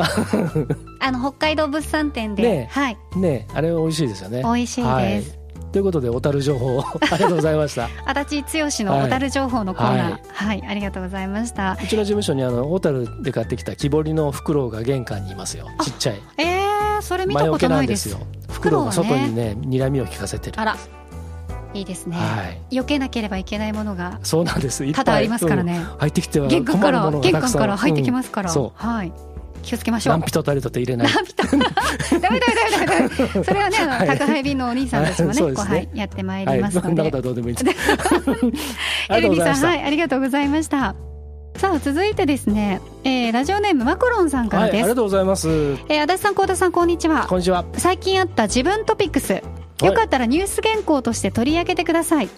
[1.00, 2.98] あの北海道物産展で、ねはい。
[3.16, 3.54] ねえ。
[3.56, 4.44] あれ美味しいですよね。
[4.44, 5.43] 美味しいです、はい
[5.74, 7.90] ということで小樽情報 ありがとうございました。
[8.06, 10.64] 足立剛の小樽情報のコーナー、はい。
[10.68, 11.78] ありがとうございました。
[11.84, 15.66] うちの事務所にあの小樽で買ってきた木彫りのフクロウが玄関にいますよ。
[15.82, 16.22] ちっちゃい。
[16.38, 18.10] えー、それ見たことないです。
[18.10, 18.54] なんですよ。
[18.54, 20.78] フクロウが外にね睨みを利かせてるあら。
[21.74, 22.76] いいですね、はい。
[22.76, 24.20] 避けなければいけないものが。
[24.22, 24.86] そうなんです。
[24.86, 25.06] いっぱい。
[25.06, 25.98] 多々ありますからね、うん。
[25.98, 28.70] 入ってきては玄関から玄関から入ってきますから、うん。
[28.76, 29.12] はい
[29.64, 30.18] 気をつけましょう。
[30.20, 31.08] 何人たりとって入れない。
[31.12, 32.54] ラピュタダメダメ
[32.86, 34.08] ダメダメそれはねあの、はい。
[34.08, 35.66] 宅配便のお兄さんたちもね,、そうですね。
[35.66, 37.78] こうはい、やってまいはいりますので、そんなことはどうでもいいです。
[39.10, 40.96] あエルニーさんはいありがとうございました。
[41.56, 45.48] さあ続いてですね、えーラジオネームマコロンさんからはい、あです、りがとうございます。
[45.50, 47.26] えー足立さん幸田さんこんにちは。
[47.28, 47.64] こんにちは。
[47.78, 49.42] 最近あった自分トピックス
[49.82, 52.30] よかったらニュース原稿として取り上げてください。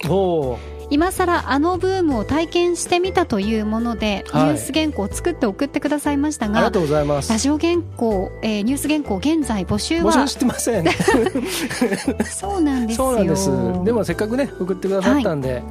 [0.91, 4.43] 今さらあのブームを体験してみたというもので、はい。
[4.45, 7.32] ニュース原稿を作って送ってくださいましたがー、ありがとうございます。
[7.32, 7.38] ラ。
[7.39, 10.86] ジオ原稿、えーニュース原稿現在募集は募集してません。
[12.26, 13.06] そうなんですよ。
[13.08, 13.50] そうなんです。
[13.84, 15.63] でもせっかくね送ってくださったんで、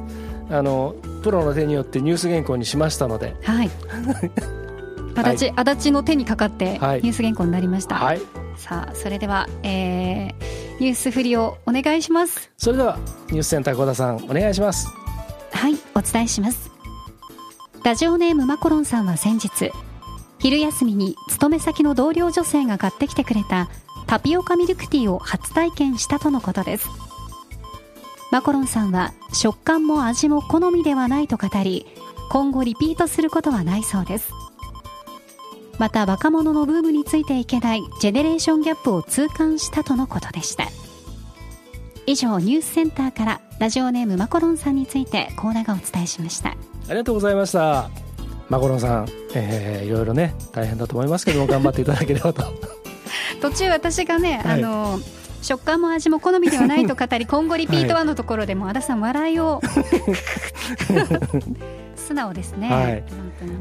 [0.51, 3.71] あのプロの手によってニュース原稿にしましたので、はい。
[5.15, 7.01] 足立、足立の手にかかってニはい。
[7.01, 8.21] ュース原稿になりました、はい。
[8.57, 12.51] さあそれでは、えーニュース振りをお願いします。
[12.57, 12.97] それでは
[13.29, 14.87] ニュースセンター小田さんお願いします。
[15.51, 16.71] はいお伝えします。
[17.83, 19.71] ラジオネームマコロンさんは先日
[20.39, 23.69] 昼休みに勤め先の同僚女性が買ってきてくれた
[24.07, 26.89] タピオカミルクティーを初体験したとのことです。
[28.31, 31.85] マコロンさんは食感も味も好みではないと語り
[32.29, 34.29] 今後リピートすることはないそうです
[35.77, 40.65] また若者のブームについていけないジェネレーションギャップを痛感したとのことでした。
[42.07, 46.49] 以上ニュースセンターからラジオネームマコロンさんについてコーナーがお伝えしました。
[46.49, 46.55] あ
[46.89, 47.89] りがとうございました。
[48.47, 52.43] マコロンさん、えー、いろいろね大変だと思いますけども 頑張っていただければと。
[53.41, 54.59] 途中私がね、はい。
[54.59, 54.99] あの
[55.41, 59.61] 食感も味も好みではないと語り 今後リピートはのところでも、和田さん笑いを
[62.05, 62.85] 素直ですね、はい。
[62.85, 63.05] ね。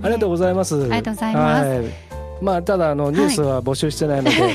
[0.02, 0.80] ありがとうございます。
[0.80, 1.68] ありがとうございます。
[1.68, 2.14] はい。
[2.40, 4.30] まあただあのニュースは募集してないので、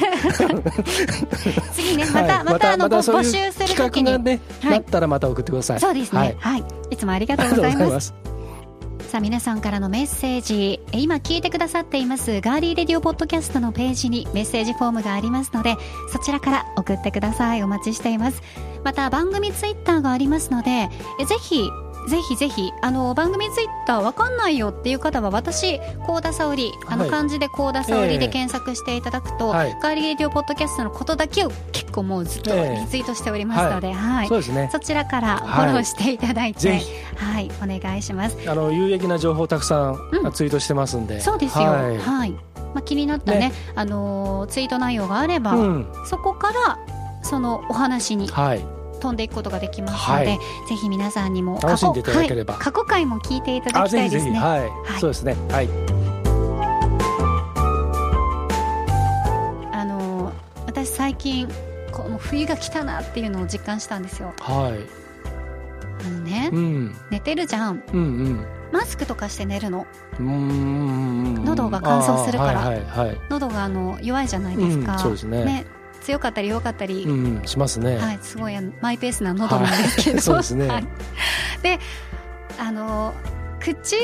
[1.74, 2.44] 次ねまた、はい。
[2.46, 4.72] またあのま募集するときに、ね、はい。
[4.72, 5.80] なったらまた送ってください。
[5.80, 6.36] そうですね。
[6.40, 6.60] ははい。
[6.60, 8.14] い、い、つもありがとううございます。
[9.10, 10.82] さあ皆さんからのメッセージ。
[10.92, 15.78] え今聞いてくださっていますガーリーレディオポッドキャストのページにメッセージフォームがありますので
[16.14, 17.64] そちらから送ってください。
[17.64, 18.44] お待ちしています。
[18.84, 21.72] また番組ツイッターがありますのでえぜひ
[22.10, 27.10] ぜひぜひあの番組ツイッターわかんないよっていう方は私高田沙織あのはい。
[27.12, 28.18] 漢字で高田沙織ええ。
[28.18, 29.78] で検索していただくと、はい。
[29.82, 32.80] ガーリーレディオポッドキャストのことだけを結構もうずっとええ。
[32.82, 34.28] リツイートしておりますので、はい。
[34.28, 34.70] そうですね。
[34.72, 35.70] そちらからフはい。
[35.70, 36.92] ォローしていただいて、ぜひ。
[37.16, 38.38] はい、お願いします。
[38.48, 40.32] あの有益な情報たくさん、うん。
[40.32, 41.20] ツイートしてますんで。
[41.22, 41.66] そうですよ。
[41.66, 42.32] ははいい。
[42.74, 43.52] まあ気になったね、ね。
[43.76, 46.78] あのーツイート内容があれば、うん、そこから
[47.24, 48.79] そのお話にはい。
[49.00, 54.40] 飛んでいくことができますので、はいぜひ皆さんにも楽しんでいただければはい過去回も聞いていただあきたいですね。
[54.40, 55.36] はい、はいそうですね。
[55.50, 55.70] はい。
[59.74, 61.48] あのー私最近
[61.92, 64.34] こうもう冬が来たなっていうのを実感したんですよ。
[64.40, 65.00] はい。
[66.06, 67.84] あのね、うん、寝てるじゃん。
[67.92, 68.46] うん、うん。
[68.72, 69.88] マスクとかして寝るの。
[70.20, 74.94] うーん喉が乾燥するからはいはいはい、喉があの弱いじゃないですか。
[74.94, 75.66] うんそうですね
[76.02, 77.98] 強かったり弱かったり、うん、しますね。
[77.98, 80.68] はい、すごいマイペースな喉なんですけど、はいそうですね。
[80.68, 80.88] はい。
[81.62, 81.80] で
[82.60, 83.14] あの
[83.60, 83.96] 口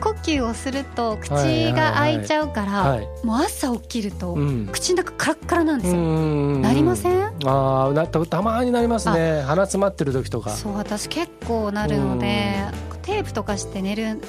[0.00, 1.72] 呼吸をすると口はいはいはい。
[1.74, 3.08] が開いちゃうから、はい。
[3.24, 4.66] もう朝起きると、うん。
[4.72, 7.32] 口の中カラッカラなんですよ、ななりません？
[7.44, 9.42] ああなたたまになりますね。
[9.42, 10.50] 鼻詰まってる時とか。
[10.50, 12.56] そう私結構なるので
[13.02, 14.20] テープとかして寝る。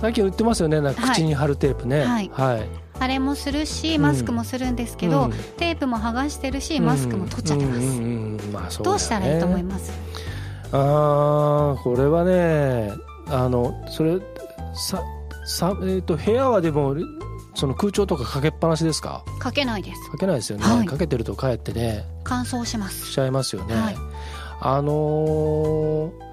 [0.00, 0.80] 最近売ってますよね。
[0.80, 1.14] なんかはい。
[1.14, 2.04] 口に貼るテープね。
[2.04, 2.30] はい。
[2.32, 2.68] はい
[3.00, 5.32] あれもするしマスクもするんですけど、うん。
[5.56, 7.84] テープも剥がしてるしマスクも取っちゃってます、うん。
[7.84, 8.40] うん。
[8.40, 8.52] うん。
[8.52, 8.92] まあそうだよね。
[8.92, 9.92] どうしたらいいと思います？
[10.72, 12.92] ああこれはね
[13.26, 14.18] あのそれ
[14.74, 15.02] さ
[15.44, 16.96] さ、えー、と部屋はでも
[17.54, 19.24] その空調とかかけっぱなしですか？
[19.38, 20.10] かけないです。
[20.10, 20.86] かけないですよね、はい。
[20.86, 23.12] かけてるとかえってね乾燥します。
[23.12, 23.96] しちゃいますよね、はい。
[24.60, 26.28] あのー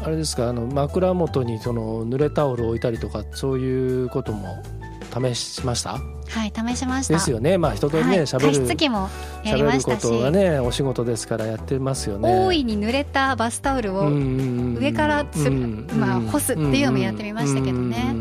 [0.00, 4.62] あれですかあの枕元にその濡れタオルを置いたりとかそういうことも
[5.08, 5.92] 試しました？
[5.92, 6.00] は
[6.44, 7.14] い試しました。
[7.14, 7.58] ですよね。
[7.58, 9.08] まあ人とねはい、喋、加る湿器も
[9.44, 12.46] やりま喋るこしたし、とがねお仕事ですからやってますよね。
[12.46, 15.50] 大いに濡れたバスタオルを上からつる
[15.96, 18.14] まあ干すっていうのもやってみましたけどね。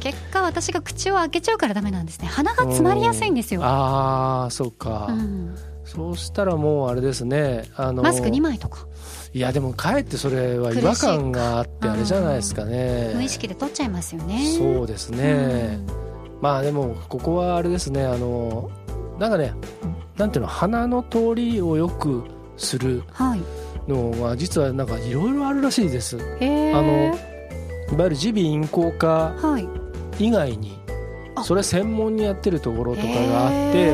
[0.00, 2.26] 結果私が口を開けちゃうからダメなんですね。
[2.26, 8.86] 鼻が詰まりやすいんですよ、ああそうか、うん、そうしたらもうあれですねあのマスク2枚とか。
[9.34, 13.12] いやでもかえってそれは違和感があってあれじゃないですかね。
[13.14, 14.44] 無意識で取っちゃいますよね。
[14.58, 15.78] そうですね、
[16.42, 18.70] まあでもここはあれですねあの
[19.18, 19.54] なんかね
[20.18, 22.24] なんていうの鼻の通りをよく
[22.58, 23.40] するはい。
[23.88, 26.16] のは実はなんかいろいろあるらしいです。
[26.16, 27.18] いわへえあの
[27.90, 29.06] ゆる耳鼻咽喉科
[29.40, 29.68] はい。
[30.18, 30.78] 以外に
[31.34, 31.42] あ。
[31.42, 33.92] それ専門にやってるところとかがあって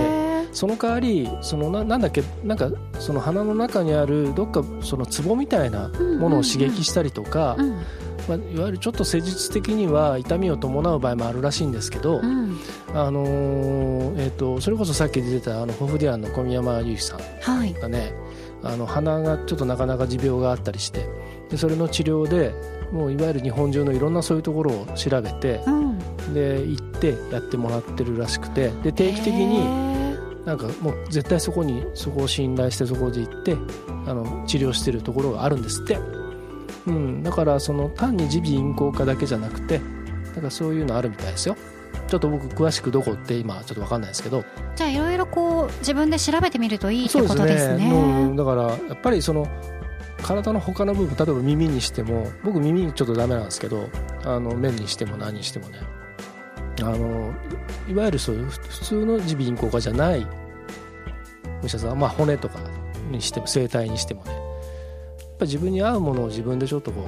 [0.52, 7.80] その代わりそのななんだっけなんかその鼻の中にあるどっかそのツボみたいなものを刺激したりとか、うん
[8.28, 12.58] まあ、いわゆるちょっと施術的には痛みを伴う場合もあるらしいんですけど、うん。
[12.94, 17.72] あのーえー、とそれこそさっき出てたあのホフディアンの小宮山雄飛さんはい。
[17.74, 18.12] がね
[18.62, 21.06] あの鼻がちょっとなかなか持病があったりして
[21.50, 22.52] でそれの治療で
[22.92, 25.98] もういわゆる日本中のいろんなそういうところを調べてうん。
[26.34, 29.88] で行ってやってもらってるらしくてで定期的にへ
[30.44, 33.56] なんかもう絶対そこにそこを信頼してそこで行って
[34.06, 35.98] あの治療してるところがあるんですって、
[36.86, 39.80] うん、だからその単に耳鼻咽喉科だけじゃなくて
[40.34, 41.56] なんかそういうのあるみたいですよ。
[42.06, 44.40] ちょっと僕詳しくどこって今ちょっと分かんないですけど。
[44.40, 44.44] ー
[44.76, 47.90] じゃあいろいろこう自分で調べてみるといいってことですね。
[47.90, 49.46] うん、だからやっぱりその
[50.22, 53.88] 体の他の部分例えば耳にしても僕耳ちょっとダメなんですけど
[54.24, 55.78] あの目にしても何にしてもね。
[56.80, 57.32] あの
[57.88, 60.26] いわゆるそういうふ普通の耳鼻咽喉科じゃない
[61.62, 62.60] お医者さん、まあ、骨とか
[63.10, 64.47] にしても声帯にしてもね
[65.38, 67.04] やっぱ自分に合うものを自分でちょっとこう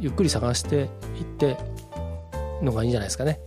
[0.00, 1.56] ゆっくり探していって
[2.60, 3.38] のがいいんじゃないですかね。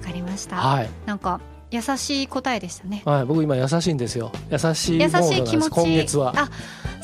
[0.00, 3.02] わかりました、はい、なんか優しい答えでしたね。
[3.04, 4.30] はい、僕今優しいんですよ。
[4.50, 5.70] 優しいモ優しい気持ち。
[5.70, 6.32] 今月は。
[6.36, 6.48] あ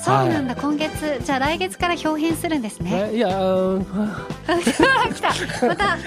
[0.02, 3.10] そうなんだ、今月じゃあ来月から表変するんですね。
[3.12, 3.84] えいやー
[5.14, 5.66] 来た。
[5.66, 5.98] また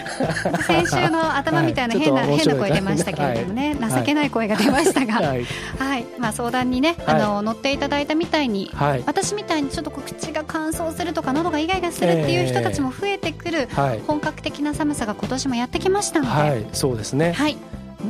[0.64, 2.04] 先週の頭みたいなはい。
[2.04, 2.56] 変な、ちょっと面白い。
[2.56, 3.92] 変な声出ましたけれどもね、はい。
[3.92, 5.46] 情けない声が出ましたが、はい。
[5.78, 6.06] はい。
[6.18, 7.22] まあ、相談にね、はい。
[7.22, 9.04] あの乗っていただいたみたいに、はい。
[9.06, 14.02] 私みたいにちょっと口が乾燥するとか喉がイガイガするっていう人たちも増えてくる、はい。
[14.08, 16.66] 本格的な寒さが今年もやってきましたので、はい。
[16.74, 17.34] そうですね。
[17.34, 17.58] はい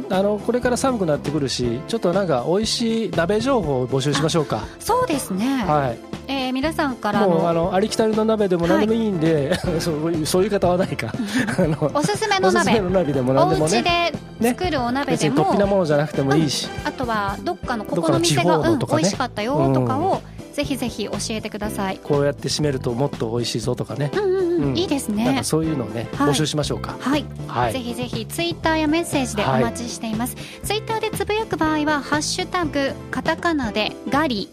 [0.10, 4.64] あのこれから寒くなってくるしちょっとなんか美味しい鍋情報を募集しましょうか。
[4.80, 5.98] そうですね、はい。
[6.28, 11.12] えー皆さんからもうあののありきたりの鍋でも何でもいいんで、 そういうそういう方はないか。
[11.58, 14.12] あのおすすめのおすすめ鍋の鍋でもお何でも家ね。
[14.40, 20.22] で作るお鍋別でも、に突飛なものじゃなくてもいいし、あとはどっかのここの店が、地方うん、美味しかったよとかを、
[20.54, 21.98] ぜひぜひ教えてください。
[21.98, 24.78] こうやって締めるともっと美味しいぞとかね、うんうんうん、うん。
[24.78, 25.42] いいですね。
[25.44, 26.30] そういうのをね、はい。
[26.30, 26.96] 募集しましょうか。
[27.00, 27.74] はい、はい。
[27.74, 30.36] ぜひぜひツイッターやメッセージでお待ちしています。
[30.64, 34.50] ツイッターでつぶやく場合はハッシュタグカタカナでガリ、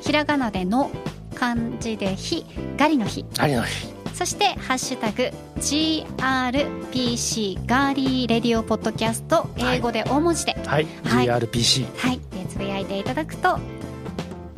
[0.00, 0.90] ひらがなでの
[1.34, 2.44] 漢字でひ
[2.76, 3.24] ガリの日。
[3.38, 3.94] ありの日。
[4.14, 5.30] そしてハッシュタグ
[5.60, 11.26] GRPC ガーリーレディオポッドキャスト英語で大文字で、はい、はい。
[11.26, 13.60] GRPC はい、でつぶやいていただくと、は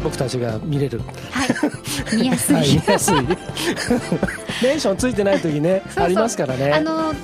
[0.03, 1.01] 僕たちが見れる。
[2.13, 2.57] い、見やすい。
[2.57, 3.15] はい、見やすい。
[4.61, 6.73] テンションついてない時ねありますからね。
[6.73, 7.15] あの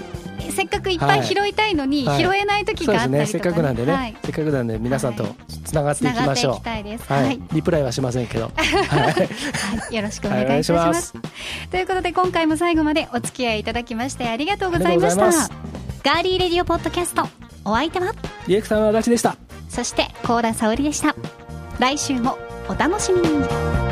[0.51, 2.22] せっかくいっぱい拾いたいのに、はい。
[2.22, 5.27] 拾えない時があったりとか、せっかくなんでね、はい、せっかくなんで皆さんと
[5.64, 7.05] つながっていきましょきたいです。
[7.09, 8.53] うはい、はい、リプライはしませんけど。
[8.57, 9.27] はい、は
[9.91, 10.87] い、よろしくお願いいたしま。
[10.87, 11.09] ます。
[11.09, 11.14] す
[11.70, 15.25] ということで今回も最後までお付き合いいただきましてありがとうございました。
[16.05, 17.27] ガーリーレディオポッドキャスト。
[17.64, 18.12] お相手は？
[18.47, 19.37] ディレクターの足立でした。
[19.68, 21.16] そして高田沙織でした。
[21.79, 22.39] 来週も
[22.69, 23.84] お楽しみに。